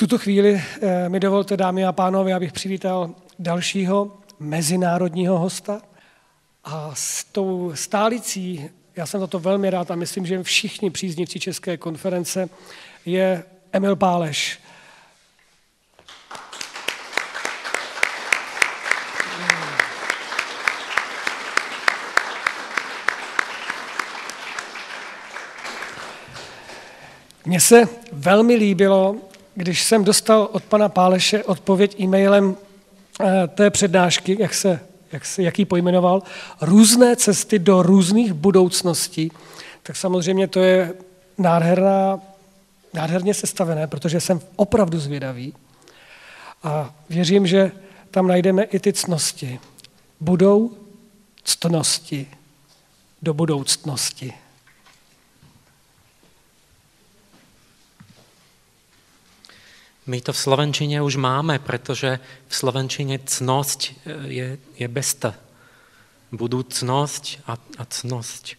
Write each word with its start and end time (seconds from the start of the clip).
tuto 0.00 0.18
chvíli 0.18 0.62
eh, 0.80 1.08
mi 1.08 1.20
dovolte, 1.20 1.56
dámy 1.56 1.84
a 1.84 1.92
pánové, 1.92 2.34
abych 2.34 2.52
přivítal 2.52 3.14
dalšího 3.38 4.18
mezinárodního 4.38 5.38
hosta. 5.38 5.82
A 6.64 6.90
s 6.94 7.24
tou 7.24 7.72
stálicí, 7.74 8.70
já 8.96 9.06
jsem 9.06 9.20
za 9.20 9.26
to 9.26 9.38
velmi 9.38 9.70
rád 9.70 9.90
a 9.90 9.94
myslím, 9.94 10.26
že 10.26 10.42
všichni 10.42 10.90
příznivci 10.90 11.40
České 11.40 11.76
konference, 11.76 12.48
je 13.06 13.44
Emil 13.72 13.96
Páleš. 13.96 14.58
Mně 27.44 27.60
se 27.60 27.88
velmi 28.12 28.54
líbilo, 28.54 29.29
když 29.54 29.82
jsem 29.84 30.04
dostal 30.04 30.48
od 30.52 30.62
pana 30.62 30.88
Páleše 30.88 31.44
odpověď 31.44 32.00
e-mailem 32.00 32.56
eh, 33.20 33.48
té 33.48 33.70
přednášky, 33.70 34.36
jak 34.40 34.54
se, 34.54 34.80
jak 35.12 35.24
se, 35.24 35.42
jak 35.42 35.58
ji 35.58 35.64
pojmenoval, 35.64 36.22
různé 36.60 37.16
cesty 37.16 37.58
do 37.58 37.82
různých 37.82 38.32
budoucností, 38.32 39.32
tak 39.82 39.96
samozřejmě 39.96 40.48
to 40.48 40.60
je 40.60 40.94
nádherná, 41.38 42.20
nádherně 42.94 43.34
sestavené, 43.34 43.86
protože 43.86 44.20
jsem 44.20 44.40
opravdu 44.56 44.98
zvědavý 44.98 45.54
a 46.62 46.94
věřím, 47.10 47.46
že 47.46 47.72
tam 48.10 48.26
najdeme 48.26 48.62
i 48.62 48.80
ty 48.80 48.92
cnosti. 48.92 49.60
Budou 50.20 50.72
ctnosti 51.44 52.26
do 53.22 53.34
budoucnosti. 53.34 54.32
My 60.10 60.18
to 60.18 60.34
v 60.34 60.42
Slovenčine 60.42 60.98
už 61.06 61.22
máme, 61.22 61.62
pretože 61.62 62.18
v 62.18 62.54
Slovenčine 62.54 63.22
cnosť 63.22 63.80
e, 63.86 63.90
je, 64.26 64.46
je 64.74 64.86
bez 64.90 65.14
t. 65.14 65.30
Budúcnosť 66.34 67.46
a, 67.46 67.54
a 67.54 67.82
cnosť. 67.86 68.58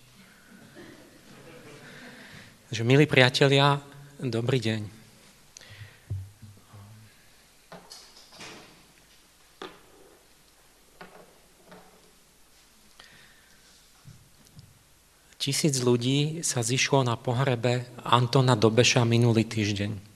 Takže, 2.71 2.87
milí 2.87 3.03
priatelia, 3.03 3.83
dobrý 4.23 4.63
deň. 4.63 4.81
Tisíc 15.35 15.75
ľudí 15.83 16.47
sa 16.47 16.63
zišlo 16.63 17.03
na 17.03 17.19
pohrebe 17.19 17.91
Antona 18.07 18.55
Dobeša 18.55 19.03
minulý 19.03 19.43
týždeň. 19.43 20.10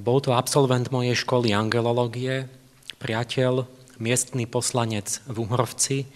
Bol 0.00 0.24
to 0.24 0.32
absolvent 0.32 0.88
mojej 0.88 1.12
školy 1.12 1.52
angelológie, 1.52 2.48
priateľ, 2.96 3.68
miestný 4.00 4.48
poslanec 4.48 5.20
v 5.28 5.44
Uhrovci 5.44 6.08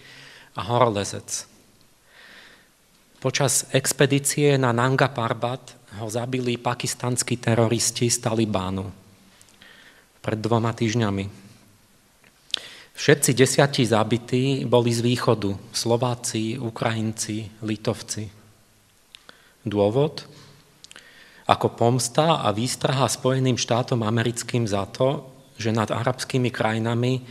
a 0.57 0.65
horolezec. 0.65 1.45
Počas 3.21 3.69
expedície 3.77 4.57
na 4.57 4.73
Nanga 4.73 5.05
Parbat 5.05 5.77
ho 6.01 6.09
zabili 6.09 6.57
pakistanskí 6.57 7.37
teroristi 7.37 8.09
z 8.09 8.25
Talibánu 8.25 8.89
pred 10.25 10.41
dvoma 10.41 10.73
týždňami. 10.73 11.45
Všetci 12.97 13.31
desiatí 13.37 13.85
zabití 13.85 14.65
boli 14.65 14.89
z 14.89 15.05
východu, 15.05 15.53
Slováci, 15.69 16.57
Ukrajinci, 16.57 17.53
Litovci. 17.61 18.33
Dôvod? 19.61 20.25
Ako 21.45 21.77
pomsta 21.77 22.41
a 22.41 22.49
výstraha 22.49 23.05
Spojeným 23.05 23.57
štátom 23.57 24.01
americkým 24.01 24.65
za 24.65 24.89
to, 24.89 25.29
že 25.61 25.69
nad 25.69 25.93
arabskými 25.93 26.49
krajinami 26.49 27.21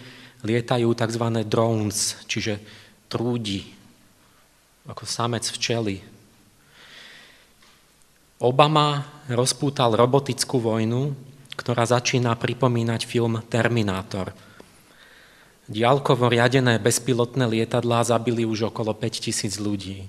lietajú 0.46 0.94
tzv. 0.94 1.24
drones, 1.44 2.22
čiže 2.30 2.62
trúdi, 3.10 3.74
ako 4.86 5.04
samec 5.04 5.44
včely. 5.50 5.98
Obama 8.38 9.02
rozpútal 9.30 9.96
robotickú 9.96 10.60
vojnu, 10.60 11.16
ktorá 11.56 11.86
začína 11.86 12.36
pripomínať 12.36 13.06
film 13.08 13.40
Terminátor. 13.46 14.36
Diálkovo 15.64 16.28
riadené 16.28 16.76
bezpilotné 16.76 17.48
lietadlá 17.48 18.04
zabili 18.04 18.44
už 18.44 18.68
okolo 18.68 18.92
5000 18.92 19.64
ľudí. 19.64 20.04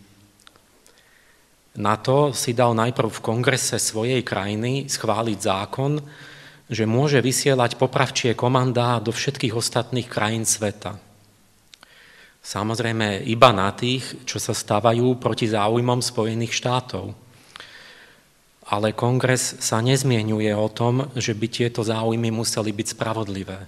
Na 1.76 2.00
to 2.00 2.32
si 2.32 2.56
dal 2.56 2.72
najprv 2.72 3.20
v 3.20 3.24
kongrese 3.24 3.76
svojej 3.76 4.24
krajiny 4.24 4.88
schváliť 4.88 5.40
zákon, 5.44 6.00
že 6.72 6.88
môže 6.88 7.20
vysielať 7.20 7.76
popravčie 7.76 8.32
komandá 8.32 8.98
do 9.04 9.12
všetkých 9.12 9.54
ostatných 9.54 10.08
krajín 10.08 10.48
sveta. 10.48 10.96
Samozrejme 12.46 13.26
iba 13.26 13.50
na 13.52 13.74
tých, 13.74 14.24
čo 14.24 14.38
sa 14.38 14.54
stávajú 14.54 15.18
proti 15.18 15.50
záujmom 15.50 16.00
Spojených 16.00 16.54
štátov. 16.54 17.18
Ale 18.70 18.94
kongres 18.94 19.62
sa 19.62 19.82
nezmienuje 19.82 20.54
o 20.54 20.70
tom, 20.70 21.10
že 21.18 21.34
by 21.34 21.48
tieto 21.50 21.82
záujmy 21.82 22.30
museli 22.30 22.70
byť 22.74 22.88
spravodlivé. 22.98 23.60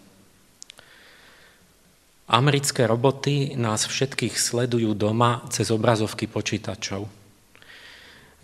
Americké 2.27 2.85
roboty 2.85 3.57
nás 3.57 3.89
všetkých 3.89 4.37
sledujú 4.37 4.93
doma 4.93 5.45
cez 5.49 5.73
obrazovky 5.73 6.29
počítačov. 6.29 7.16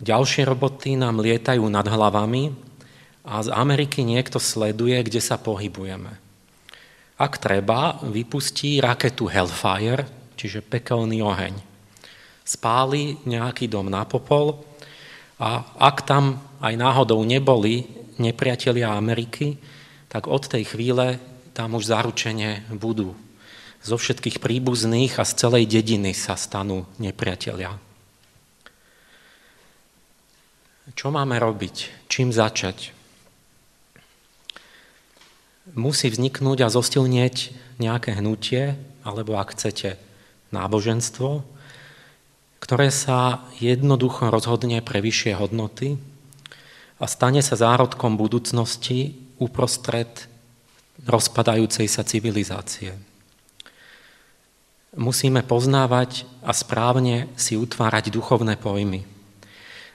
Ďalšie 0.02 0.42
roboty 0.42 0.98
nám 0.98 1.22
lietajú 1.22 1.62
nad 1.70 1.86
hlavami 1.86 2.50
a 3.22 3.40
z 3.40 3.48
Ameriky 3.54 4.02
niekto 4.02 4.42
sleduje, 4.42 4.98
kde 5.06 5.20
sa 5.22 5.38
pohybujeme. 5.38 6.10
Ak 7.14 7.38
treba, 7.38 8.02
vypustí 8.02 8.82
raketu 8.82 9.30
Hellfire, 9.30 10.10
čiže 10.34 10.66
pekelný 10.66 11.22
oheň. 11.22 11.54
Spáli 12.42 13.22
nejaký 13.22 13.70
dom 13.70 13.86
na 13.86 14.02
popol 14.02 14.66
a 15.38 15.62
ak 15.78 16.02
tam 16.02 16.42
aj 16.58 16.74
náhodou 16.74 17.22
neboli 17.22 17.86
nepriatelia 18.18 18.98
Ameriky, 18.98 19.56
tak 20.10 20.26
od 20.26 20.50
tej 20.50 20.74
chvíle 20.74 21.22
tam 21.54 21.78
už 21.78 21.86
zaručene 21.86 22.66
budú. 22.74 23.14
Zo 23.78 23.94
všetkých 23.94 24.42
príbuzných 24.42 25.22
a 25.22 25.24
z 25.24 25.32
celej 25.38 25.70
dediny 25.70 26.16
sa 26.18 26.34
stanú 26.34 26.82
nepriatelia. 26.98 27.83
Čo 30.92 31.08
máme 31.08 31.40
robiť? 31.40 32.04
Čím 32.12 32.28
začať? 32.28 32.92
Musí 35.72 36.12
vzniknúť 36.12 36.60
a 36.60 36.68
zostilnieť 36.68 37.56
nejaké 37.80 38.20
hnutie, 38.20 38.76
alebo 39.00 39.40
ak 39.40 39.56
chcete, 39.56 39.96
náboženstvo, 40.52 41.40
ktoré 42.60 42.92
sa 42.92 43.48
jednoducho 43.56 44.28
rozhodne 44.28 44.84
pre 44.84 45.00
vyššie 45.00 45.40
hodnoty 45.40 45.96
a 47.00 47.08
stane 47.08 47.40
sa 47.40 47.56
zárodkom 47.56 48.20
budúcnosti 48.20 49.16
uprostred 49.40 50.28
rozpadajúcej 51.08 51.88
sa 51.88 52.04
civilizácie. 52.04 52.92
Musíme 55.00 55.40
poznávať 55.40 56.28
a 56.44 56.52
správne 56.52 57.32
si 57.40 57.56
utvárať 57.56 58.12
duchovné 58.12 58.60
pojmy 58.60 59.13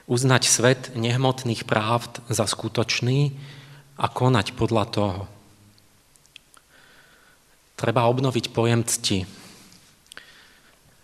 uznať 0.09 0.43
svet 0.49 0.81
nehmotných 0.97 1.69
práv 1.69 2.09
za 2.25 2.49
skutočný 2.49 3.37
a 4.01 4.09
konať 4.09 4.57
podľa 4.57 4.85
toho. 4.89 5.21
Treba 7.77 8.09
obnoviť 8.09 8.49
pojem 8.49 8.81
cti. 8.83 9.23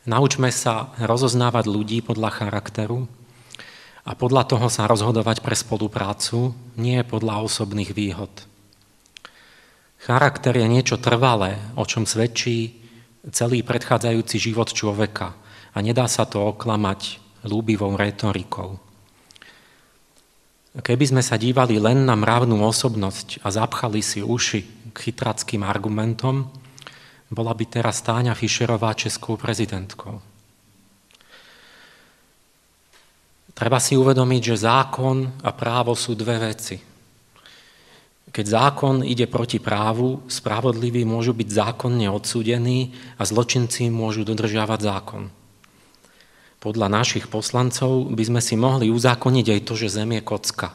Naučme 0.10 0.50
sa 0.50 0.92
rozoznávať 0.98 1.66
ľudí 1.70 2.02
podľa 2.02 2.34
charakteru 2.34 3.06
a 4.06 4.12
podľa 4.18 4.44
toho 4.50 4.68
sa 4.70 4.90
rozhodovať 4.90 5.42
pre 5.42 5.54
spoluprácu, 5.54 6.54
nie 6.78 7.00
podľa 7.06 7.46
osobných 7.46 7.94
výhod. 7.94 8.30
Charakter 10.02 10.54
je 10.54 10.68
niečo 10.70 11.02
trvalé, 11.02 11.58
o 11.74 11.86
čom 11.86 12.06
svedčí 12.06 12.78
celý 13.34 13.66
predchádzajúci 13.66 14.38
život 14.38 14.70
človeka 14.70 15.34
a 15.74 15.78
nedá 15.82 16.06
sa 16.06 16.30
to 16.30 16.54
oklamať 16.54 17.18
lúbivou 17.50 17.98
retorikou. 17.98 18.85
Keby 20.76 21.08
sme 21.08 21.24
sa 21.24 21.40
dívali 21.40 21.80
len 21.80 22.04
na 22.04 22.20
mravnú 22.20 22.60
osobnosť 22.60 23.40
a 23.48 23.48
zapchali 23.48 24.04
si 24.04 24.20
uši 24.20 24.92
k 24.92 24.98
chytrackým 25.08 25.64
argumentom, 25.64 26.52
bola 27.32 27.56
by 27.56 27.80
teraz 27.80 28.04
Táňa 28.04 28.36
Fischerová 28.36 28.92
českou 28.92 29.40
prezidentkou. 29.40 30.20
Treba 33.56 33.80
si 33.80 33.96
uvedomiť, 33.96 34.42
že 34.52 34.68
zákon 34.68 35.40
a 35.40 35.56
právo 35.56 35.96
sú 35.96 36.12
dve 36.12 36.44
veci. 36.44 36.76
Keď 38.36 38.46
zákon 38.46 39.00
ide 39.08 39.32
proti 39.32 39.64
právu, 39.64 40.28
spravodliví 40.28 41.08
môžu 41.08 41.32
byť 41.32 41.50
zákonne 41.56 42.12
odsúdení 42.12 42.92
a 43.16 43.24
zločinci 43.24 43.88
môžu 43.88 44.28
dodržiavať 44.28 44.80
zákon 44.84 45.45
podľa 46.66 46.90
našich 46.90 47.30
poslancov 47.30 48.10
by 48.10 48.24
sme 48.26 48.42
si 48.42 48.58
mohli 48.58 48.90
uzákoniť 48.90 49.46
aj 49.54 49.60
to, 49.70 49.74
že 49.78 50.02
Zem 50.02 50.18
je 50.18 50.22
kocka. 50.26 50.74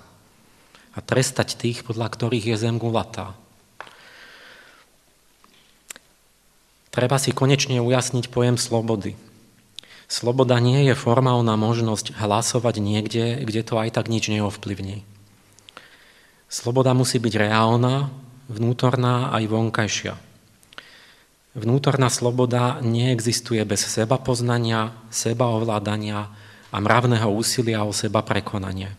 a 0.91 0.99
trestať 0.99 1.55
tých, 1.55 1.87
podľa 1.87 2.11
ktorých 2.11 2.55
je 2.55 2.57
zem 2.59 2.75
gulatá. 2.75 3.39
Treba 6.91 7.15
si 7.23 7.31
konečne 7.31 7.79
ujasniť 7.79 8.27
pojem 8.27 8.59
slobody. 8.59 9.15
Sloboda 10.11 10.59
nie 10.59 10.91
je 10.91 10.99
formálna 10.99 11.55
možnosť 11.55 12.19
hlasovať 12.19 12.83
niekde, 12.83 13.47
kde 13.47 13.63
to 13.63 13.79
aj 13.79 13.95
tak 13.95 14.11
nič 14.11 14.27
neovplyvní. 14.27 15.07
Sloboda 16.51 16.91
musí 16.99 17.23
byť 17.23 17.35
reálna, 17.39 18.11
vnútorná 18.51 19.31
aj 19.31 19.47
vonkajšia. 19.47 20.30
Vnútorná 21.51 22.07
sloboda 22.07 22.79
neexistuje 22.79 23.59
bez 23.67 23.83
seba 23.83 24.23
poznania, 24.23 24.95
seba 25.11 25.51
ovládania 25.51 26.31
a 26.71 26.77
mravného 26.79 27.27
úsilia 27.27 27.83
o 27.83 27.91
seba 27.91 28.23
prekonanie. 28.23 28.95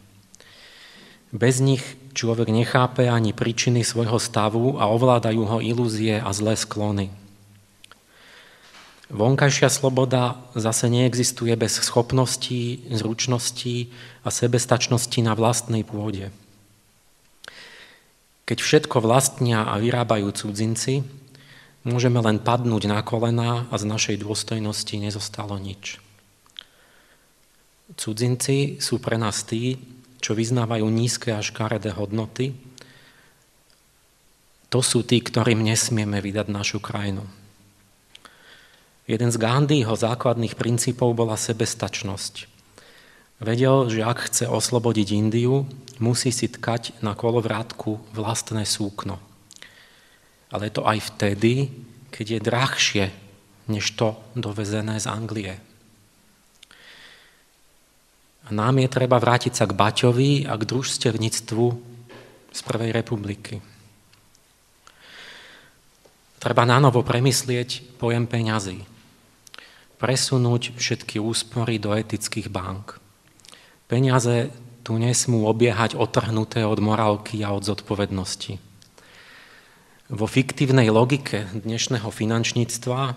Bez 1.32 1.64
nich 1.64 1.80
človek 2.12 2.52
nechápe 2.52 3.08
ani 3.08 3.32
príčiny 3.32 3.88
svojho 3.88 4.20
stavu 4.20 4.76
a 4.76 4.92
ovládajú 4.92 5.48
ho 5.48 5.58
ilúzie 5.64 6.20
a 6.20 6.28
zlé 6.36 6.60
sklony. 6.60 7.08
Vonkajšia 9.08 9.72
sloboda 9.72 10.36
zase 10.52 10.92
neexistuje 10.92 11.56
bez 11.56 11.80
schopností, 11.80 12.84
zručností 12.92 13.96
a 14.24 14.32
sebestačnosti 14.32 15.20
na 15.24 15.40
vlastnej 15.40 15.88
pôde. 15.88 16.36
Keď 18.44 18.58
všetko 18.60 19.00
vlastnia 19.00 19.64
a 19.68 19.80
vyrábajú 19.80 20.36
cudzinci, 20.36 21.21
môžeme 21.82 22.22
len 22.22 22.38
padnúť 22.38 22.84
na 22.86 23.02
kolená 23.02 23.66
a 23.70 23.76
z 23.78 23.86
našej 23.90 24.22
dôstojnosti 24.22 24.96
nezostalo 24.98 25.58
nič. 25.58 25.98
Cudzinci 27.98 28.80
sú 28.80 29.04
pre 29.04 29.20
nás 29.20 29.44
tí, 29.44 29.76
čo 30.22 30.38
vyznávajú 30.38 30.86
nízke 30.88 31.34
a 31.34 31.44
škaredé 31.44 31.92
hodnoty. 31.98 32.56
To 34.72 34.80
sú 34.80 35.04
tí, 35.04 35.20
ktorým 35.20 35.60
nesmieme 35.60 36.24
vydať 36.24 36.48
našu 36.48 36.80
krajinu. 36.80 37.28
Jeden 39.10 39.28
z 39.34 39.38
Gandhiho 39.42 39.92
základných 39.92 40.56
princípov 40.56 41.12
bola 41.18 41.36
sebestačnosť. 41.36 42.48
Vedel, 43.42 43.90
že 43.90 44.06
ak 44.06 44.30
chce 44.30 44.46
oslobodiť 44.48 45.18
Indiu, 45.18 45.66
musí 45.98 46.30
si 46.30 46.48
tkať 46.48 47.02
na 47.02 47.18
kolovrátku 47.18 48.00
vlastné 48.14 48.64
súkno. 48.64 49.18
Ale 50.52 50.70
to 50.70 50.84
aj 50.84 51.16
vtedy, 51.16 51.72
keď 52.12 52.26
je 52.28 52.40
drahšie, 52.44 53.06
než 53.72 53.96
to 53.96 54.20
dovezené 54.36 55.00
z 55.00 55.08
Anglie. 55.08 55.56
A 58.46 58.50
nám 58.52 58.84
je 58.84 58.90
treba 58.92 59.16
vrátiť 59.16 59.54
sa 59.56 59.66
k 59.66 59.78
Baťovi 59.78 60.46
a 60.46 60.60
k 60.60 60.68
družstevníctvu 60.68 61.66
z 62.52 62.60
Prvej 62.68 62.92
republiky. 62.92 63.64
Treba 66.42 66.68
nanovo 66.68 67.06
premyslieť 67.06 68.02
pojem 68.02 68.28
peňazí 68.28 68.92
presunúť 70.02 70.74
všetky 70.82 71.22
úspory 71.22 71.78
do 71.78 71.94
etických 71.94 72.50
bank. 72.50 72.98
Peniaze 73.86 74.50
tu 74.82 74.98
nesmú 74.98 75.46
obiehať 75.46 75.94
otrhnuté 75.94 76.66
od 76.66 76.82
morálky 76.82 77.46
a 77.46 77.54
od 77.54 77.62
zodpovednosti. 77.62 78.58
Vo 80.12 80.28
fiktívnej 80.28 80.92
logike 80.92 81.48
dnešného 81.56 82.12
finančníctva 82.12 83.16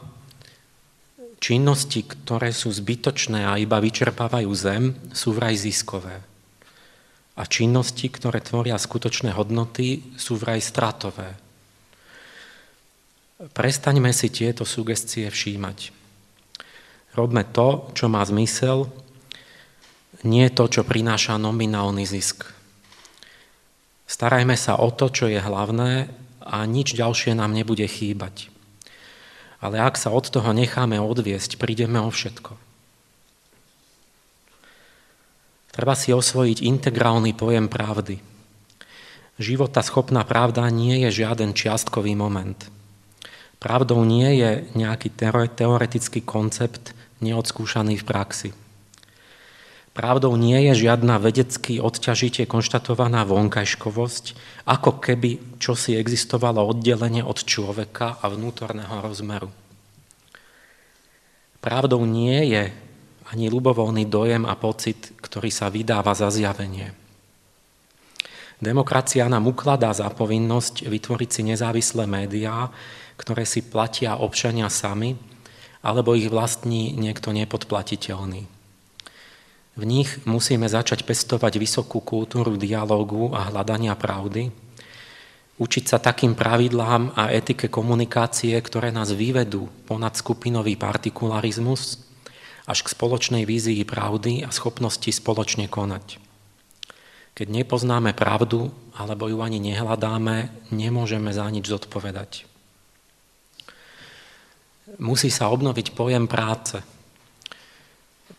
činnosti, 1.43 2.07
ktoré 2.07 2.55
sú 2.55 2.71
zbytočné 2.71 3.43
a 3.43 3.59
iba 3.59 3.83
vyčerpávajú 3.83 4.47
zem, 4.55 4.95
sú 5.11 5.35
vraj 5.35 5.59
ziskové. 5.59 6.23
A 7.35 7.43
činnosti, 7.51 8.07
ktoré 8.07 8.39
tvoria 8.39 8.79
skutočné 8.79 9.35
hodnoty, 9.35 10.15
sú 10.15 10.39
vraj 10.39 10.63
stratové. 10.63 11.35
Prestaňme 13.43 14.15
si 14.15 14.31
tieto 14.31 14.63
sugestie 14.63 15.27
všímať. 15.35 15.91
Robme 17.19 17.43
to, 17.43 17.91
čo 17.99 18.07
má 18.07 18.23
zmysel, 18.23 18.87
nie 20.23 20.47
to, 20.47 20.71
čo 20.71 20.87
prináša 20.87 21.43
nominálny 21.43 22.07
zisk. 22.07 22.47
Starajme 24.07 24.55
sa 24.55 24.79
o 24.79 24.95
to, 24.95 25.11
čo 25.11 25.27
je 25.27 25.43
hlavné 25.43 26.23
a 26.45 26.61
nič 26.69 26.93
ďalšie 26.93 27.33
nám 27.33 27.57
nebude 27.57 27.89
chýbať. 27.89 28.53
Ale 29.65 29.81
ak 29.81 29.97
sa 29.97 30.13
od 30.13 30.29
toho 30.29 30.53
necháme 30.53 31.01
odviesť, 31.01 31.57
prídeme 31.57 31.97
o 32.05 32.13
všetko. 32.13 32.61
Treba 35.73 35.99
si 35.99 36.15
osvojiť 36.15 36.63
integrálny 36.63 37.35
pojem 37.35 37.67
pravdy. 37.67 38.21
Života 39.41 39.83
schopná 39.83 40.23
pravda 40.23 40.63
nie 40.71 41.03
je 41.03 41.25
žiaden 41.25 41.57
čiastkový 41.57 42.15
moment. 42.15 42.71
Pravdou 43.59 44.05
nie 44.07 44.39
je 44.39 44.69
nejaký 44.79 45.11
teoretický 45.57 46.23
koncept, 46.23 46.95
neodskúšaný 47.19 47.99
v 47.99 48.05
praxi. 48.07 48.49
Pravdou 49.95 50.35
nie 50.35 50.59
je 50.69 50.91
žiadna 50.91 51.23
vedecky 51.23 51.79
odťažite 51.79 52.51
konštatovaná 52.51 53.23
vonkajškovosť, 53.31 54.35
ako 54.67 54.99
keby 54.99 55.63
čosi 55.63 55.95
existovalo 55.95 56.67
oddelenie 56.67 57.23
od 57.23 57.47
človeka 57.47 58.19
a 58.19 58.27
vnútorného 58.27 58.99
rozmeru. 58.99 59.55
Pravdou 61.63 62.03
nie 62.11 62.51
je 62.51 62.75
ani 63.31 63.47
ľubovoľný 63.47 64.11
dojem 64.11 64.43
a 64.51 64.59
pocit, 64.59 65.15
ktorý 65.23 65.55
sa 65.55 65.71
vydáva 65.71 66.11
za 66.19 66.27
zjavenie. 66.27 66.91
Demokracia 68.59 69.31
nám 69.31 69.47
ukladá 69.47 69.95
za 69.95 70.11
povinnosť 70.11 70.91
vytvoriť 70.91 71.31
si 71.31 71.43
nezávislé 71.47 72.11
médiá, 72.11 72.67
ktoré 73.15 73.47
si 73.47 73.63
platia 73.63 74.19
občania 74.19 74.67
sami 74.67 75.15
alebo 75.87 76.19
ich 76.19 76.27
vlastní 76.27 76.91
niekto 76.99 77.31
nepodplatiteľný. 77.31 78.54
V 79.75 79.83
nich 79.83 80.23
musíme 80.23 80.71
začať 80.71 81.03
pestovať 81.03 81.59
vysokú 81.59 81.99
kultúru 81.99 82.55
dialógu 82.55 83.35
a 83.35 83.51
hľadania 83.51 83.99
pravdy, 83.99 84.55
učiť 85.59 85.85
sa 85.87 85.99
takým 85.99 86.39
pravidlám 86.39 87.15
a 87.19 87.35
etike 87.35 87.67
komunikácie, 87.67 88.55
ktoré 88.59 88.95
nás 88.95 89.11
vyvedú 89.11 89.67
ponad 89.87 90.15
skupinový 90.15 90.79
partikularizmus 90.79 92.03
až 92.71 92.87
k 92.87 92.93
spoločnej 92.95 93.43
vízii 93.43 93.83
pravdy 93.83 94.47
a 94.47 94.55
schopnosti 94.55 95.11
spoločne 95.11 95.67
konať. 95.67 96.23
Keď 97.35 97.51
nepoznáme 97.51 98.15
pravdu 98.15 98.71
alebo 98.95 99.27
ju 99.27 99.43
ani 99.43 99.59
nehľadáme, 99.59 100.71
nemôžeme 100.71 101.35
za 101.35 101.51
nič 101.51 101.67
zodpovedať 101.67 102.55
musí 104.99 105.31
sa 105.33 105.51
obnoviť 105.51 105.97
pojem 105.97 106.29
práce. 106.29 106.94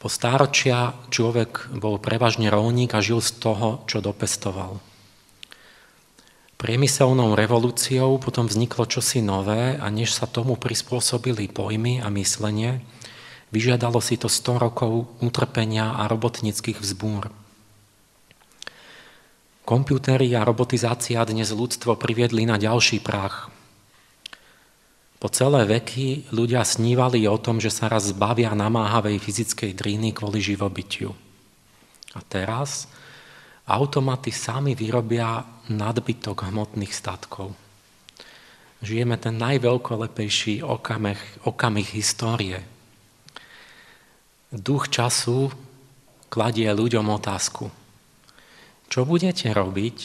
Po 0.05 0.13
stáročia 0.13 0.93
človek 1.09 1.73
bol 1.81 1.97
prevažne 1.97 2.53
rolník 2.53 2.93
a 2.93 3.01
žil 3.01 3.25
z 3.25 3.41
toho, 3.41 3.81
čo 3.89 4.05
dopestoval. 4.05 4.77
Priemyselnou 6.61 7.33
revolúciou 7.33 8.21
potom 8.21 8.45
vzniklo 8.45 8.85
čosi 8.85 9.25
nové 9.25 9.81
a 9.81 9.89
než 9.89 10.13
sa 10.13 10.29
tomu 10.29 10.61
prispôsobili 10.61 11.49
pojmy 11.49 12.05
a 12.05 12.13
myslenie, 12.13 12.85
vyžiadalo 13.49 13.97
si 13.97 14.21
to 14.21 14.29
100 14.29 14.61
rokov 14.61 15.09
utrpenia 15.25 15.97
a 15.97 16.05
robotnických 16.05 16.85
vzbúr. 16.85 17.33
Kompiútery 19.65 20.29
a 20.37 20.45
robotizácia 20.45 21.17
dnes 21.25 21.49
ľudstvo 21.49 21.97
priviedli 21.97 22.45
na 22.45 22.61
ďalší 22.61 23.01
prach– 23.01 23.49
po 25.25 25.33
celé 25.33 25.65
veky 25.65 26.29
ľudia 26.37 26.61
snívali 26.61 27.25
o 27.25 27.41
tom, 27.41 27.57
že 27.57 27.73
sa 27.73 27.89
raz 27.89 28.13
zbavia 28.13 28.53
namáhavej 28.53 29.17
fyzickej 29.17 29.73
dríny 29.73 30.13
kvôli 30.13 30.37
živobytiu. 30.37 31.17
A 32.13 32.21
teraz 32.21 32.85
automaty 33.65 34.29
sami 34.29 34.77
vyrobia 34.77 35.41
nadbytok 35.65 36.45
hmotných 36.45 36.93
statkov. 36.93 37.57
Žijeme 38.85 39.17
ten 39.17 39.41
najveľkolepejší 39.41 40.61
okamih, 40.61 41.17
okamih 41.41 41.89
histórie. 41.97 42.61
Duch 44.53 44.93
času 44.93 45.49
kladie 46.29 46.69
ľuďom 46.69 47.09
otázku. 47.09 47.73
Čo 48.93 49.09
budete 49.09 49.49
robiť? 49.49 49.97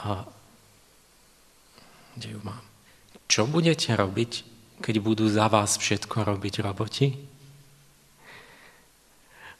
A 0.00 0.24
kde 2.16 2.28
ju 2.32 2.40
mám? 2.40 2.71
Čo 3.32 3.48
budete 3.48 3.96
robiť, 3.96 4.44
keď 4.84 5.00
budú 5.00 5.24
za 5.24 5.48
vás 5.48 5.80
všetko 5.80 6.28
robiť 6.28 6.60
roboti? 6.60 7.16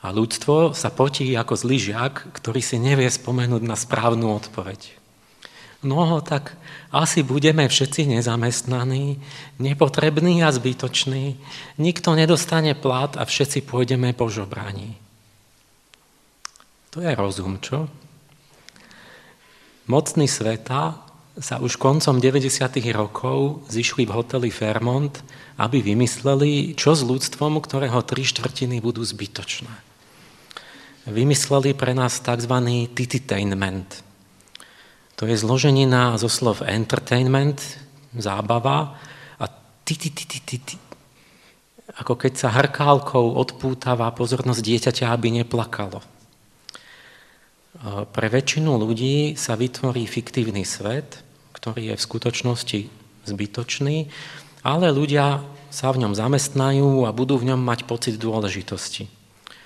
A 0.04 0.12
ľudstvo 0.12 0.76
sa 0.76 0.92
potí 0.92 1.32
ako 1.32 1.56
zlý 1.56 1.80
žiak, 1.80 2.36
ktorý 2.36 2.60
si 2.60 2.76
nevie 2.76 3.08
spomenúť 3.08 3.64
na 3.64 3.72
správnu 3.72 4.28
odpoveď. 4.28 5.00
No 5.88 6.20
tak 6.20 6.52
asi 6.92 7.24
budeme 7.24 7.64
všetci 7.64 8.12
nezamestnaní, 8.12 9.16
nepotrební 9.56 10.44
a 10.44 10.52
zbytoční, 10.52 11.40
nikto 11.80 12.12
nedostane 12.12 12.76
plat 12.76 13.16
a 13.16 13.24
všetci 13.24 13.64
pôjdeme 13.64 14.12
po 14.12 14.28
žobraní. 14.28 15.00
To 16.92 17.00
je 17.00 17.08
rozum, 17.16 17.56
čo? 17.56 17.88
Mocný 19.88 20.28
sveta 20.28 21.08
sa 21.40 21.56
už 21.56 21.80
koncom 21.80 22.20
90. 22.20 22.44
rokov 22.92 23.64
zišli 23.72 24.04
v 24.04 24.12
hoteli 24.12 24.52
Fairmont, 24.52 25.16
aby 25.56 25.80
vymysleli, 25.80 26.76
čo 26.76 26.92
s 26.92 27.00
ľudstvom, 27.00 27.56
ktorého 27.64 28.04
tri 28.04 28.20
štvrtiny 28.28 28.84
budú 28.84 29.00
zbytočné. 29.00 29.72
Vymysleli 31.08 31.72
pre 31.72 31.96
nás 31.96 32.20
tzv. 32.20 32.52
tititainment. 32.92 34.04
To 35.16 35.24
je 35.24 35.34
zloženina 35.34 36.20
zo 36.20 36.28
slov 36.28 36.68
entertainment, 36.68 37.58
zábava, 38.12 39.00
a 39.40 39.44
tititititi, 39.88 40.76
ako 41.96 42.14
keď 42.20 42.32
sa 42.36 42.48
hrkálkou 42.52 43.40
odpútava 43.40 44.12
pozornosť 44.12 44.60
dieťaťa, 44.60 45.08
aby 45.08 45.42
neplakalo. 45.42 46.11
Pre 47.82 48.28
väčšinu 48.30 48.78
ľudí 48.78 49.34
sa 49.34 49.58
vytvorí 49.58 50.06
fiktívny 50.06 50.62
svet, 50.62 51.18
ktorý 51.50 51.90
je 51.90 51.94
v 51.98 52.06
skutočnosti 52.06 52.80
zbytočný, 53.26 54.06
ale 54.62 54.94
ľudia 54.94 55.42
sa 55.66 55.90
v 55.90 56.06
ňom 56.06 56.14
zamestnajú 56.14 57.02
a 57.06 57.10
budú 57.10 57.42
v 57.42 57.50
ňom 57.50 57.58
mať 57.58 57.90
pocit 57.90 58.14
dôležitosti. 58.22 59.10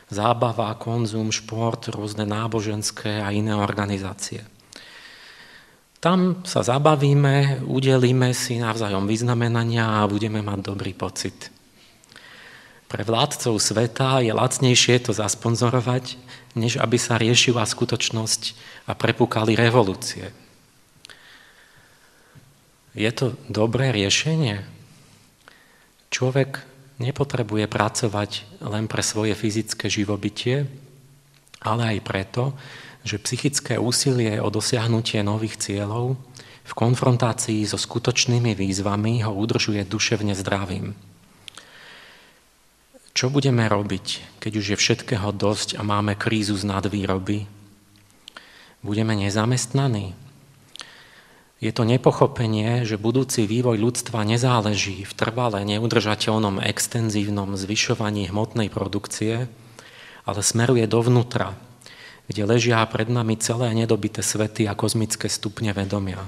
Zábava, 0.09 0.73
konzum, 0.81 1.29
šport, 1.29 1.93
rôzne 1.93 2.25
náboženské 2.25 3.21
a 3.21 3.29
iné 3.35 3.53
organizácie. 3.53 4.47
Tam 6.01 6.47
sa 6.47 6.63
zabavíme, 6.63 7.67
udelíme 7.67 8.31
si 8.33 8.57
navzájom 8.63 9.05
vyznamenania 9.11 10.01
a 10.01 10.09
budeme 10.09 10.41
mať 10.41 10.59
dobrý 10.63 10.97
pocit. 10.97 11.51
Pre 12.87 13.03
vládcov 13.03 13.59
sveta 13.59 14.23
je 14.23 14.31
lacnejšie 14.31 15.03
to 15.03 15.13
zasponzorovať, 15.13 16.15
než 16.57 16.81
aby 16.81 16.97
sa 16.97 17.21
riešila 17.21 17.63
skutočnosť 17.63 18.43
a 18.89 18.97
prepukali 18.97 19.53
revolúcie. 19.53 20.33
Je 22.97 23.13
to 23.13 23.37
dobré 23.53 23.93
riešenie? 23.93 24.65
Človek 26.09 26.65
nepotrebuje 26.97 27.69
pracovať 27.69 28.31
len 28.65 28.89
pre 28.89 29.05
svoje 29.05 29.37
fyzické 29.37 29.93
živobytie, 29.93 30.65
ale 31.61 31.97
aj 31.97 31.99
preto, 32.09 32.57
že 33.05 33.21
psychické 33.21 33.77
úsilie 33.77 34.41
o 34.41 34.49
dosiahnutie 34.49 35.21
nových 35.21 35.61
cieľov 35.61 36.17
v 36.67 36.73
konfrontácii 36.73 37.63
so 37.69 37.79
skutočnými 37.79 38.57
výzvami 38.57 39.23
ho 39.23 39.31
udržuje 39.37 39.87
duševne 39.87 40.35
zdravým. 40.35 40.97
Čo 43.17 43.33
budeme 43.33 43.65
robiť, 43.65 44.37
keď 44.45 44.53
už 44.61 44.67
je 44.69 44.77
všetkého 44.77 45.33
dosť 45.33 45.81
a 45.81 45.83
máme 45.83 46.21
krízu 46.21 46.53
z 46.53 46.69
nadvýroby? 46.69 47.49
Budeme 48.85 49.17
nezamestnaní? 49.17 50.13
Je 51.57 51.73
to 51.73 51.89
nepochopenie, 51.89 52.85
že 52.85 53.01
budúci 53.01 53.49
vývoj 53.49 53.81
ľudstva 53.81 54.21
nezáleží 54.21 55.09
v 55.09 55.17
trvale 55.17 55.65
neudržateľnom 55.65 56.61
extenzívnom 56.61 57.57
zvyšovaní 57.57 58.29
hmotnej 58.29 58.69
produkcie, 58.69 59.49
ale 60.29 60.41
smeruje 60.45 60.85
dovnútra, 60.85 61.57
kde 62.29 62.45
ležia 62.45 62.85
pred 62.85 63.09
nami 63.09 63.41
celé 63.41 63.73
nedobité 63.73 64.21
svety 64.21 64.69
a 64.69 64.77
kozmické 64.77 65.33
stupne 65.33 65.73
vedomia. 65.73 66.21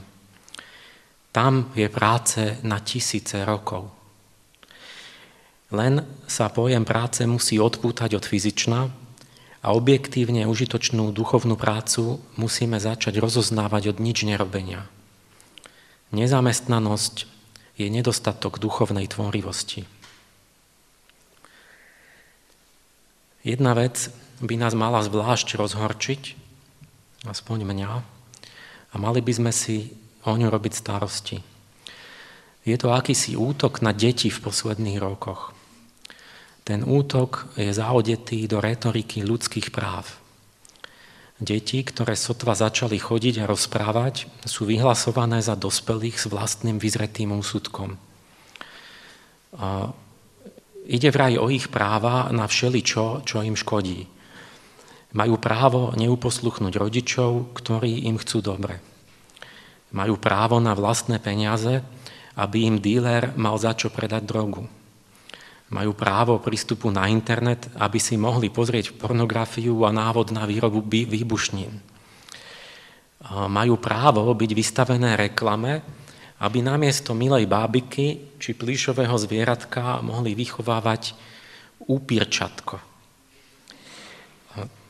Tam 1.37 1.68
je 1.76 1.85
práce 1.92 2.57
na 2.64 2.80
tisíce 2.80 3.45
rokov. 3.45 3.97
Len 5.68 6.00
sa 6.25 6.48
pojem 6.48 6.88
práce 6.88 7.20
musí 7.28 7.60
odpútať 7.60 8.16
od 8.16 8.25
fyzična 8.25 8.88
a 9.60 9.66
objektívne 9.76 10.48
užitočnú 10.48 11.12
duchovnú 11.12 11.60
prácu 11.60 12.25
musíme 12.40 12.80
začať 12.80 13.20
rozoznávať 13.20 13.92
od 13.92 13.96
nič 14.00 14.25
nerobenia. 14.25 14.88
Nezamestnanosť 16.16 17.28
je 17.76 17.87
nedostatok 17.92 18.56
duchovnej 18.56 19.04
tvorivosti. 19.12 19.84
Jedna 23.44 23.76
vec 23.76 24.08
by 24.40 24.54
nás 24.56 24.72
mala 24.72 25.04
zvlášť 25.04 25.60
rozhorčiť, 25.60 26.22
aspoň 27.28 27.68
mňa, 27.68 27.92
a 28.88 28.94
mali 28.96 29.20
by 29.20 29.32
sme 29.37 29.52
si 29.52 29.92
o 30.25 30.32
ňu 30.32 30.48
robiť 30.48 30.72
starosti. 30.72 31.44
Je 32.64 32.76
to 32.80 32.88
akýsi 32.88 33.37
útok 33.37 33.84
na 33.84 33.92
deti 33.92 34.32
v 34.32 34.42
posledných 34.42 34.96
rokoch. 34.96 35.57
Ten 36.68 36.84
útok 36.84 37.48
je 37.56 37.72
zaodetý 37.72 38.44
do 38.44 38.60
retoriky 38.60 39.25
ľudských 39.25 39.72
práv. 39.72 40.04
Deti, 41.40 41.80
ktoré 41.80 42.12
sotva 42.12 42.52
začali 42.52 43.00
chodiť 43.00 43.40
a 43.40 43.48
rozprávať, 43.48 44.28
sú 44.44 44.68
vyhlasované 44.68 45.40
za 45.40 45.56
dospelých 45.56 46.20
s 46.20 46.28
vlastným 46.28 46.76
vyzretým 46.76 47.32
úsudkom. 47.32 47.96
Ide 50.84 51.08
vraj 51.08 51.40
o 51.40 51.48
ich 51.48 51.72
práva 51.72 52.28
na 52.37 52.44
všeličo, 52.44 53.25
čo 53.25 53.40
im 53.40 53.56
škodí. 53.56 54.04
Majú 55.16 55.40
právo 55.40 55.96
neuposluchnúť 55.96 56.75
rodičov, 56.76 57.56
ktorí 57.56 58.04
im 58.12 58.20
chcú 58.20 58.44
dobre. 58.44 58.76
Majú 59.96 60.20
právo 60.20 60.60
na 60.60 60.76
vlastné 60.76 61.16
peniaze, 61.16 61.80
aby 62.37 62.68
im 62.68 62.76
díler 62.76 63.32
mal 63.40 63.56
za 63.56 63.72
čo 63.72 63.88
predať 63.88 64.28
drogu 64.28 64.68
majú 65.68 65.92
právo 65.92 66.40
prístupu 66.40 66.88
na 66.88 67.12
internet, 67.12 67.68
aby 67.76 68.00
si 68.00 68.16
mohli 68.16 68.48
pozrieť 68.48 68.96
pornografiu 68.96 69.84
a 69.84 69.92
návod 69.92 70.32
na 70.32 70.48
výrobu 70.48 70.80
výbušnín. 70.80 71.72
Majú 73.28 73.75
právo 73.76 74.25
byť 74.32 74.50
vystavené 74.56 75.18
reklame, 75.18 75.84
aby 76.40 76.64
namiesto 76.64 77.12
milej 77.12 77.44
bábiky 77.50 78.38
či 78.40 78.54
plíšového 78.56 79.12
zvieratka 79.18 80.00
mohli 80.00 80.32
vychovávať 80.38 81.12
úpirčatko. 81.84 82.78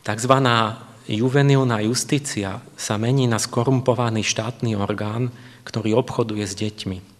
Takzvaná 0.04 0.86
juvenilná 1.08 1.80
justícia 1.82 2.60
sa 2.76 2.94
mení 3.00 3.26
na 3.26 3.40
skorumpovaný 3.40 4.22
štátny 4.22 4.76
orgán, 4.76 5.32
ktorý 5.64 5.98
obchoduje 5.98 6.44
s 6.46 6.54
deťmi. 6.54 7.17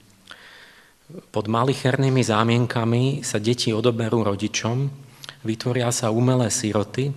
Pod 1.08 1.48
malichernými 1.48 2.20
zámienkami 2.20 3.24
sa 3.24 3.40
deti 3.40 3.72
odoberú 3.72 4.28
rodičom, 4.28 4.92
vytvoria 5.40 5.88
sa 5.88 6.12
umelé 6.12 6.52
siroty, 6.52 7.08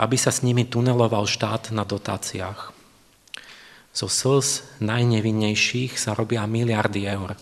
aby 0.00 0.16
sa 0.16 0.32
s 0.32 0.40
nimi 0.40 0.64
tuneloval 0.64 1.28
štát 1.28 1.68
na 1.76 1.84
dotáciách. 1.84 2.72
Zo 3.92 4.08
slz 4.08 4.80
najnevinnejších 4.80 6.00
sa 6.00 6.16
robia 6.16 6.48
miliardy 6.48 7.04
eur. 7.04 7.36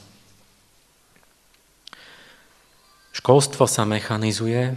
Školstvo 3.14 3.70
sa 3.70 3.86
mechanizuje, 3.86 4.74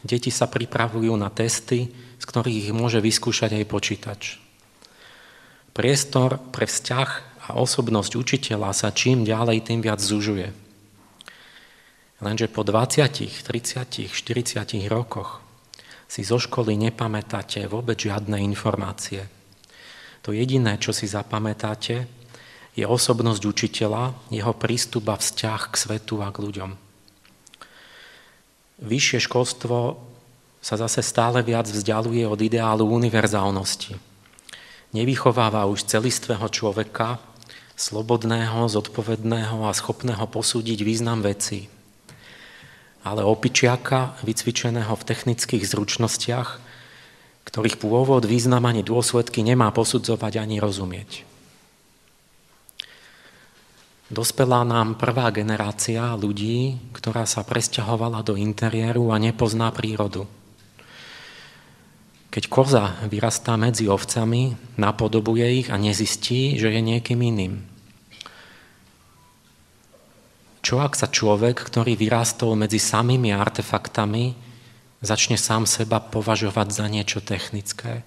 deti 0.00 0.32
sa 0.32 0.48
pripravujú 0.48 1.12
na 1.12 1.28
testy, 1.28 1.92
z 1.92 2.24
ktorých 2.24 2.68
ich 2.68 2.72
môže 2.72 3.04
vyskúšať 3.04 3.60
aj 3.60 3.64
počítač. 3.68 4.22
Priestor 5.76 6.40
pre 6.48 6.64
vzťah 6.64 7.33
a 7.44 7.60
osobnosť 7.60 8.16
učiteľa 8.16 8.72
sa 8.72 8.88
čím 8.94 9.28
ďalej, 9.28 9.68
tým 9.68 9.84
viac 9.84 10.00
zužuje. 10.00 10.48
Lenže 12.24 12.48
po 12.48 12.64
20, 12.64 13.44
30, 13.44 14.08
40 14.08 14.88
rokoch 14.88 15.44
si 16.08 16.24
zo 16.24 16.40
školy 16.40 16.78
nepamätáte 16.78 17.66
vôbec 17.68 18.00
žiadne 18.00 18.40
informácie. 18.40 19.28
To 20.24 20.32
jediné, 20.32 20.80
čo 20.80 20.96
si 20.96 21.04
zapamätáte, 21.04 22.08
je 22.74 22.84
osobnosť 22.88 23.42
učiteľa, 23.44 24.32
jeho 24.32 24.54
prístup 24.56 25.12
a 25.12 25.20
vzťah 25.20 25.60
k 25.68 25.74
svetu 25.76 26.24
a 26.24 26.32
k 26.32 26.42
ľuďom. 26.42 26.70
Vyššie 28.82 29.20
školstvo 29.30 30.00
sa 30.64 30.74
zase 30.80 31.04
stále 31.04 31.44
viac 31.44 31.68
vzdialuje 31.68 32.24
od 32.24 32.40
ideálu 32.40 32.88
univerzálnosti. 32.88 33.94
Nevychováva 34.96 35.68
už 35.68 35.86
celistvého 35.86 36.48
človeka, 36.48 37.20
slobodného, 37.74 38.70
zodpovedného 38.70 39.66
a 39.66 39.72
schopného 39.74 40.24
posúdiť 40.30 40.78
význam 40.86 41.22
veci. 41.22 41.66
Ale 43.04 43.20
opičiaka, 43.26 44.16
vycvičeného 44.24 44.94
v 44.94 45.06
technických 45.06 45.64
zručnostiach, 45.66 46.48
ktorých 47.44 47.76
pôvod, 47.76 48.24
význam 48.24 48.64
ani 48.64 48.80
dôsledky 48.80 49.44
nemá 49.44 49.68
posudzovať 49.74 50.40
ani 50.40 50.56
rozumieť. 50.62 51.28
Dospelá 54.08 54.62
nám 54.62 55.00
prvá 55.00 55.28
generácia 55.34 56.14
ľudí, 56.14 56.78
ktorá 56.94 57.26
sa 57.26 57.42
presťahovala 57.42 58.22
do 58.22 58.38
interiéru 58.38 59.10
a 59.10 59.18
nepozná 59.18 59.72
prírodu. 59.74 60.24
Keď 62.34 62.50
koza 62.50 62.98
vyrastá 63.06 63.54
medzi 63.54 63.86
ovcami, 63.86 64.58
napodobuje 64.74 65.62
ich 65.62 65.68
a 65.70 65.78
nezistí, 65.78 66.58
že 66.58 66.66
je 66.66 66.82
niekým 66.82 67.22
iným. 67.22 67.62
Čo 70.58 70.82
ak 70.82 70.98
sa 70.98 71.06
človek, 71.06 71.62
ktorý 71.62 71.94
vyrástol 71.94 72.58
medzi 72.58 72.82
samými 72.82 73.30
artefaktami, 73.30 74.34
začne 74.98 75.38
sám 75.38 75.62
seba 75.62 76.02
považovať 76.02 76.74
za 76.74 76.90
niečo 76.90 77.22
technické? 77.22 78.02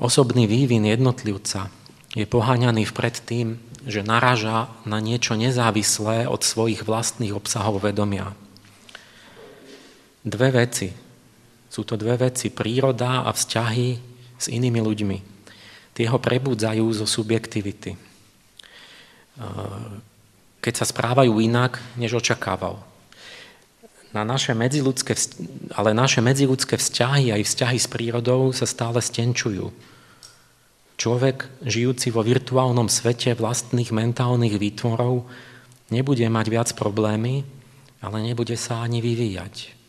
Osobný 0.00 0.48
vývin 0.48 0.88
jednotlivca 0.88 1.68
je 2.16 2.24
poháňaný 2.24 2.88
vpred 2.88 3.16
tým, 3.28 3.60
že 3.84 4.00
naraža 4.00 4.72
na 4.88 5.04
niečo 5.04 5.36
nezávislé 5.36 6.24
od 6.24 6.40
svojich 6.40 6.88
vlastných 6.88 7.36
obsahov 7.36 7.84
vedomia. 7.84 8.32
Dve 10.24 10.48
veci. 10.48 11.01
Sú 11.72 11.88
to 11.88 11.96
dve 11.96 12.20
veci, 12.20 12.52
príroda 12.52 13.24
a 13.24 13.32
vzťahy 13.32 13.88
s 14.36 14.52
inými 14.52 14.84
ľuďmi. 14.84 15.18
Tie 15.96 16.04
ho 16.04 16.20
prebudzajú 16.20 16.84
zo 16.92 17.08
subjektivity. 17.08 17.96
Keď 20.60 20.74
sa 20.76 20.84
správajú 20.84 21.32
inak, 21.40 21.80
než 21.96 22.20
očakával. 22.20 22.76
Na 24.12 24.28
naše 24.28 24.52
medziludské, 24.52 25.16
ale 25.72 25.96
naše 25.96 26.20
medziludské 26.20 26.76
vzťahy 26.76 27.32
aj 27.32 27.48
vzťahy 27.48 27.78
s 27.80 27.88
prírodou 27.88 28.52
sa 28.52 28.68
stále 28.68 29.00
stenčujú 29.00 29.72
Človek, 31.02 31.50
žijúci 31.66 32.14
vo 32.14 32.22
virtuálnom 32.22 32.86
svete 32.86 33.34
vlastných 33.34 33.90
mentálnych 33.90 34.54
výtvorov, 34.54 35.26
nebude 35.90 36.22
mať 36.30 36.46
viac 36.46 36.68
problémy, 36.78 37.42
ale 37.98 38.22
nebude 38.22 38.54
sa 38.54 38.86
ani 38.86 39.02
vyvíjať. 39.02 39.81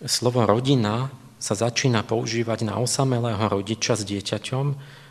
Slovo 0.00 0.44
rodina 0.48 1.12
sa 1.40 1.52
začína 1.52 2.04
používať 2.04 2.64
na 2.64 2.80
osamelého 2.80 3.40
rodiča 3.40 3.96
s 3.96 4.04
dieťaťom 4.04 4.66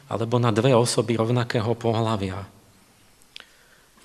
alebo 0.09 0.35
na 0.41 0.49
dve 0.49 0.73
osoby 0.73 1.17
rovnakého 1.17 1.73
pohľavia. 1.77 2.45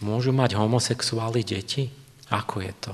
Môžu 0.05 0.37
mať 0.37 0.61
homosexuáli 0.61 1.41
deti? 1.41 1.89
Ako 2.29 2.61
je 2.61 2.73
to? 2.77 2.93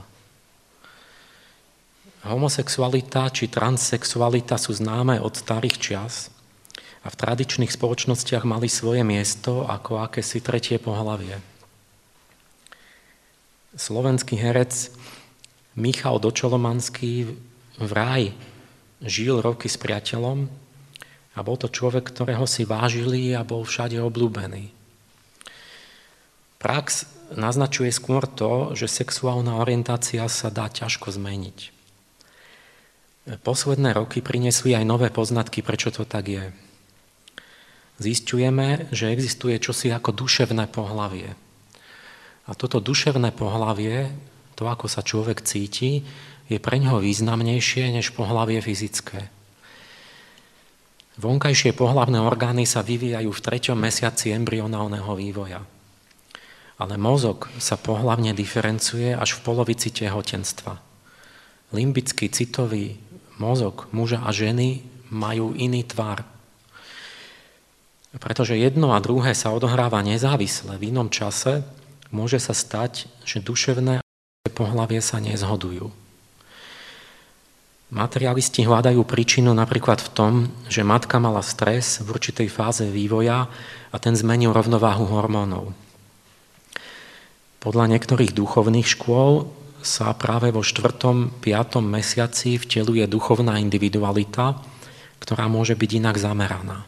Homosexualita 2.27 3.33
či 3.33 3.51
transsexualita 3.51 4.61
sú 4.61 4.77
známe 4.77 5.19
od 5.19 5.35
starých 5.35 5.77
čias– 5.79 6.15
a 7.01 7.09
v 7.09 7.17
tradičných 7.17 7.73
spoločnostiach 7.73 8.45
mali 8.45 8.69
svoje 8.69 9.01
miesto 9.01 9.65
ako 9.65 10.05
akési 10.05 10.45
tretie 10.45 10.77
pohlavie. 10.77 11.41
Slovenský 13.73 14.37
herec 14.37 14.93
Michal 15.79 16.21
Dočolomanský 16.21 17.33
v 17.81 17.91
ráji 17.91 18.31
žil 19.01 19.41
roky 19.41 19.67
s 19.67 19.81
priateľom 19.81 20.47
a 21.35 21.39
bol 21.41 21.57
to 21.57 21.73
človek, 21.73 22.13
ktorého 22.13 22.45
si 22.45 22.69
vážili 22.69 23.33
a 23.33 23.41
bol 23.41 23.65
všade 23.65 23.97
obľúbený. 23.97 24.69
Prax 26.61 27.09
naznačuje 27.33 27.89
skôr 27.89 28.29
to, 28.29 28.77
že 28.77 28.91
sexuálna 28.91 29.57
orientácia 29.57 30.29
sa 30.29 30.53
dá 30.53 30.69
ťažko 30.69 31.09
zmeniť. 31.17 31.73
Posledné 33.41 33.97
roky 33.97 34.21
priniesli 34.21 34.77
aj 34.77 34.85
nové 34.85 35.09
poznatky, 35.09 35.65
prečo 35.65 35.89
to 35.89 36.05
tak 36.05 36.29
je 36.29 36.45
zistujeme, 38.01 38.89
že 38.91 39.13
existuje 39.13 39.61
čosi 39.61 39.93
ako 39.93 40.17
duševné 40.17 40.73
pohlavie. 40.73 41.37
A 42.49 42.51
toto 42.57 42.81
duševné 42.81 43.31
pohlavie, 43.37 44.09
to 44.57 44.67
ako 44.67 44.89
sa 44.89 45.05
človek 45.05 45.45
cíti, 45.45 46.03
je 46.51 46.59
pre 46.59 46.83
ňoho 46.83 46.99
významnejšie 46.99 47.95
než 47.95 48.11
pohlavie 48.11 48.59
fyzické. 48.59 49.31
Vonkajšie 51.21 51.77
pohlavné 51.79 52.19
orgány 52.19 52.67
sa 52.67 52.83
vyvíjajú 52.83 53.31
v 53.31 53.45
treťom 53.45 53.79
mesiaci 53.79 54.35
embryonálneho 54.35 55.15
vývoja. 55.15 55.63
Ale 56.81 56.97
mozog 56.99 57.47
sa 57.61 57.79
pohlavne 57.79 58.35
diferencuje 58.35 59.15
až 59.15 59.39
v 59.39 59.45
polovici 59.47 59.95
tehotenstva. 59.95 60.81
Limbický 61.71 62.33
citový 62.33 62.99
mozog 63.39 63.87
muža 63.95 64.27
a 64.27 64.35
ženy 64.35 64.83
majú 65.13 65.55
iný 65.55 65.87
tvar, 65.87 66.27
pretože 68.19 68.59
jedno 68.59 68.91
a 68.91 68.99
druhé 68.99 69.39
sa 69.39 69.55
odohráva 69.55 70.03
nezávisle 70.03 70.75
v 70.83 70.91
inom 70.91 71.07
čase, 71.15 71.63
môže 72.11 72.43
sa 72.43 72.51
stať, 72.51 73.07
že 73.23 73.39
duševné 73.39 74.03
a 74.03 74.49
pohlavie 74.51 74.99
sa 74.99 75.23
nezhodujú. 75.23 76.10
Materialisti 77.91 78.63
hľadajú 78.63 79.03
príčinu 79.03 79.51
napríklad 79.51 79.99
v 79.99 80.11
tom, 80.15 80.33
že 80.71 80.87
matka 80.87 81.19
mala 81.19 81.43
stres 81.43 81.99
v 81.99 82.15
určitej 82.15 82.47
fáze 82.47 82.87
vývoja 82.87 83.51
a 83.91 83.97
ten 83.99 84.15
zmenil 84.15 84.55
rovnováhu 84.55 85.11
hormónov. 85.11 85.75
Podľa 87.59 87.91
niektorých 87.91 88.31
duchovných 88.31 88.87
škôl 88.87 89.51
sa 89.83 90.15
práve 90.15 90.55
vo 90.55 90.63
4. 90.63 91.43
5. 91.43 91.43
mesiaci 91.83 92.63
vteluje 92.63 93.05
duchovná 93.11 93.59
individualita, 93.59 94.55
ktorá 95.19 95.51
môže 95.51 95.75
byť 95.75 95.91
inak 95.99 96.17
zameraná. 96.17 96.87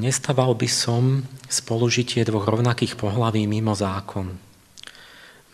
Nestaval 0.00 0.56
by 0.56 0.68
som 0.70 1.28
spolužitie 1.44 2.24
dvoch 2.24 2.48
rovnakých 2.48 2.96
pohlaví 2.96 3.44
mimo 3.44 3.76
zákon. 3.76 4.49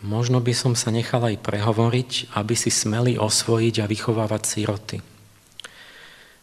Možno 0.05 0.37
by 0.37 0.53
som 0.53 0.73
sa 0.77 0.93
nechal 0.93 1.25
aj 1.25 1.41
prehovoriť, 1.41 2.37
aby 2.37 2.53
si 2.53 2.69
smeli 2.69 3.17
osvojiť 3.17 3.75
a 3.81 3.89
vychovávať 3.89 4.41
síroty. 4.45 4.97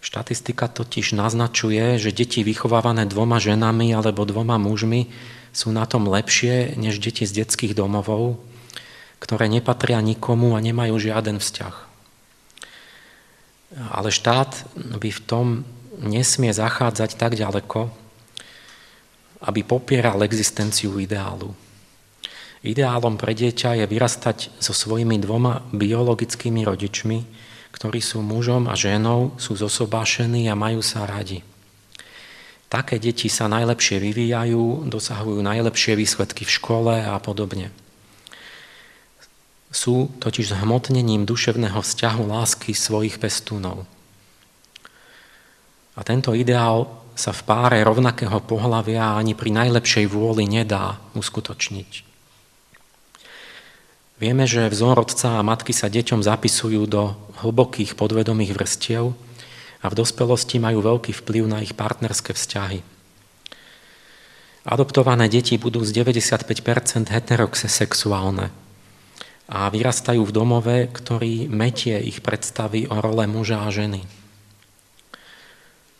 Štatistika 0.05 0.67
totiž 0.69 1.15
naznačuje, 1.17 1.97
že 1.97 2.13
deti 2.13 2.45
vychovávané 2.45 3.07
dvoma 3.09 3.41
ženami 3.41 3.95
alebo 3.95 4.27
dvoma 4.27 4.61
mužmi 4.61 5.09
sú 5.55 5.71
na 5.71 5.87
tom 5.87 6.11
lepšie 6.11 6.75
než 6.77 6.99
deti 6.99 7.25
z 7.25 7.47
detských 7.47 7.73
domovov, 7.79 8.43
ktoré 9.23 9.49
nepatria 9.49 10.03
nikomu 10.03 10.59
a 10.59 10.61
nemajú 10.61 10.99
žiaden 10.99 11.41
vzťah. 11.41 11.77
Ale 13.97 14.11
štát 14.11 14.67
by 14.77 15.09
v 15.09 15.25
tom 15.25 15.47
nesmie 16.03 16.51
zachádzať 16.51 17.17
tak 17.17 17.39
ďaleko, 17.39 17.89
aby 19.47 19.61
popieral 19.63 20.21
existenciu 20.27 20.99
ideálu. 20.99 21.55
Ideálom 22.65 23.21
pre 23.21 23.37
dieťa 23.37 23.77
je 23.77 23.85
vyrastať 23.85 24.57
so 24.57 24.73
svojimi 24.73 25.21
dvoma 25.21 25.69
biologickými 25.77 26.65
rodičmi, 26.65 27.19
ktorí 27.77 28.01
sú 28.01 28.25
mužom 28.25 28.73
a 28.73 28.75
ženou, 28.79 29.37
sú 29.37 29.53
zosobášení 29.53 30.49
a 30.49 30.57
majú 30.57 30.81
sa 30.81 31.05
radi. 31.05 31.45
Také 32.73 32.97
deti 32.97 33.29
sa 33.29 33.53
najlepšie 33.53 34.01
vyvíjajú, 34.01 34.89
dosahujú 34.89 35.45
najlepšie 35.45 35.93
výsledky 35.93 36.49
v 36.49 36.55
škole 36.57 36.95
a 37.05 37.21
podobne. 37.21 37.69
Sú 39.69 40.09
totiž 40.17 40.57
zhmotnením 40.57 41.29
duševného 41.29 41.85
vzťahu 41.85 42.23
lásky 42.33 42.73
svojich 42.73 43.21
pestúnov. 43.21 43.85
A 45.95 46.01
tento 46.01 46.33
ideál 46.33 46.89
sa 47.13 47.37
v 47.37 47.45
páre 47.45 47.85
rovnakého 47.85 48.41
pohľavia 48.41 49.21
ani 49.21 49.37
pri 49.37 49.53
najlepšej 49.53 50.09
vôli 50.09 50.49
nedá 50.49 50.97
uskutočniť. 51.13 52.14
Vieme, 54.15 54.47
že 54.47 54.71
vzor 54.71 55.03
otca 55.03 55.43
a 55.43 55.47
matky 55.47 55.75
sa 55.75 55.91
deťom 55.91 56.23
zapisujú 56.23 56.87
do 56.87 57.19
hlbokých 57.43 57.99
podvedomých 57.99 58.55
vrstiev 58.55 59.11
a 59.83 59.87
v 59.91 59.99
dospelosti 59.99 60.63
majú 60.63 60.87
veľký 60.87 61.11
vplyv 61.11 61.45
na 61.51 61.59
ich 61.59 61.75
partnerské 61.75 62.31
vzťahy. 62.31 62.81
Adoptované 64.65 65.29
deti 65.29 65.59
budú 65.61 65.83
z 65.85 65.93
95% 65.93 67.13
heterosexuálne 67.13 68.49
a 69.45 69.69
vyrastajú 69.69 70.25
v 70.25 70.33
domove, 70.33 70.77
ktorý 70.89 71.53
metie 71.53 72.01
ich 72.01 72.25
predstavy 72.25 72.89
o 72.89 72.97
role 72.97 73.29
muža 73.29 73.61
a 73.61 73.69
ženy. 73.69 74.09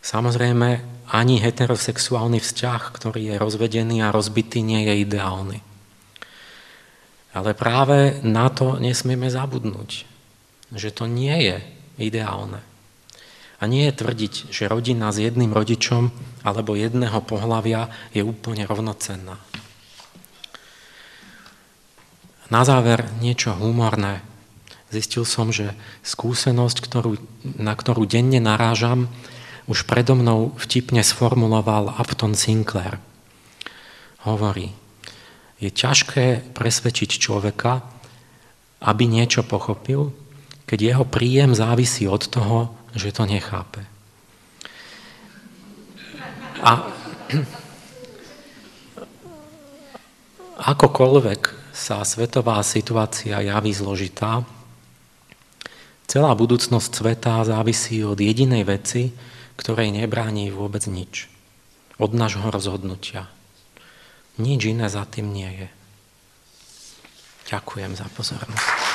Samozrejme, 0.01 0.81
ani 1.13 1.37
heterosexuálny 1.37 2.41
vzťah, 2.41 2.81
ktorý 2.89 3.33
je 3.33 3.35
rozvedený 3.37 4.01
a 4.01 4.09
rozbitý, 4.09 4.65
nie 4.65 4.81
je 4.89 4.93
ideálny. 5.05 5.74
Ale 7.35 7.51
práve 7.51 8.23
na 8.23 8.47
to 8.47 8.79
nesmieme 8.79 9.27
zabudnúť, 9.27 10.07
že 10.71 10.89
to 10.95 11.03
nie 11.03 11.35
je 11.51 11.57
ideálne. 11.99 12.63
A 13.59 13.67
nie 13.67 13.87
je 13.91 13.97
tvrdiť, 13.99 14.33
že 14.55 14.71
rodina 14.71 15.11
s 15.11 15.19
jedným 15.19 15.51
rodičom 15.51 16.15
alebo 16.47 16.79
jedného 16.79 17.19
pohlavia 17.27 17.91
je 18.15 18.23
úplne 18.23 18.63
rovnocenná. 18.63 19.35
Na 22.47 22.61
záver 22.61 23.09
niečo 23.19 23.51
humorné. 23.57 24.21
Zistil 24.93 25.25
som, 25.25 25.49
že 25.51 25.75
skúsenosť, 26.05 26.77
ktorú, 26.77 27.19
na 27.57 27.73
ktorú 27.73 28.05
denne 28.05 28.37
narážam, 28.39 29.11
už 29.65 29.89
predo 29.89 30.13
mnou 30.13 30.53
vtipne 30.61 31.01
sformuloval 31.01 31.97
Upton 31.97 32.37
Sinclair. 32.37 33.01
Hovorí, 34.23 34.71
je 35.61 35.69
ťažké 35.71 36.51
presvedčiť 36.51 37.09
človeka, 37.19 37.83
aby 38.83 39.03
niečo 39.07 39.41
pochopil, 39.47 40.11
keď 40.67 40.79
jeho 40.81 41.05
príjem 41.07 41.55
závisí 41.55 42.05
od 42.09 42.27
toho, 42.27 42.73
že 42.95 43.15
to 43.15 43.23
nechápe. 43.25 43.81
A 46.65 46.89
akokoľvek 50.59 51.73
sa 51.75 52.01
svetová 52.07 52.63
situácia 52.63 53.43
javí 53.43 53.75
zložitá, 53.75 54.47
Celá 56.05 56.37
budúcnosť 56.37 56.91
sveta 57.01 57.41
závisí 57.41 58.05
od 58.05 58.21
jedinej 58.21 58.61
veci, 58.61 59.09
ktorej 59.57 59.89
nebráni 59.89 60.53
vôbec 60.53 60.85
nič. 60.85 61.27
Od 61.97 62.13
nášho 62.13 62.45
rozhodnutia. 62.53 63.25
Nič 64.35 64.61
iné 64.67 64.91
za 64.91 65.07
tým 65.07 65.31
nie 65.31 65.47
je. 65.47 65.67
Ďakujem 67.55 67.95
za 67.95 68.07
pozornosť. 68.11 68.94